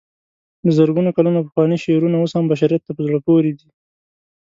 د 0.65 0.67
زرګونو 0.77 1.09
کلونو 1.17 1.39
پخواني 1.45 1.77
شعرونه 1.83 2.15
اوس 2.19 2.31
هم 2.35 2.45
بشریت 2.51 2.81
ته 2.85 2.91
په 2.95 3.01
زړه 3.07 3.19
پورې 3.27 3.51
دي. 3.59 3.69